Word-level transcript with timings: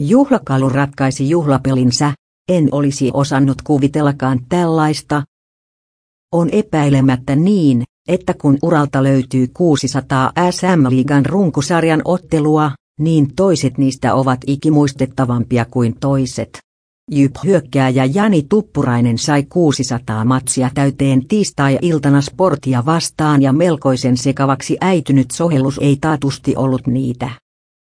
Juhlakalu 0.00 0.68
ratkaisi 0.68 1.30
juhlapelinsä, 1.30 2.12
en 2.48 2.68
olisi 2.72 3.10
osannut 3.14 3.62
kuvitellakaan 3.62 4.38
tällaista. 4.48 5.22
On 6.32 6.48
epäilemättä 6.52 7.36
niin, 7.36 7.82
että 8.08 8.34
kun 8.34 8.58
uralta 8.62 9.02
löytyy 9.02 9.46
600 9.54 10.32
SM-liigan 10.50 11.26
runkosarjan 11.26 12.02
ottelua, 12.04 12.70
niin 13.00 13.34
toiset 13.36 13.78
niistä 13.78 14.14
ovat 14.14 14.40
ikimuistettavampia 14.46 15.64
kuin 15.64 15.94
toiset. 16.00 16.58
Jyp-hyökkääjä 17.10 18.04
Jani 18.04 18.42
Tuppurainen 18.48 19.18
sai 19.18 19.42
600 19.42 20.24
matsia 20.24 20.70
täyteen 20.74 21.26
tiistai-iltana 21.28 22.20
sportia 22.20 22.86
vastaan 22.86 23.42
ja 23.42 23.52
melkoisen 23.52 24.16
sekavaksi 24.16 24.76
äitynyt 24.80 25.30
sohellus 25.30 25.78
ei 25.78 25.96
taatusti 26.00 26.56
ollut 26.56 26.86
niitä. 26.86 27.30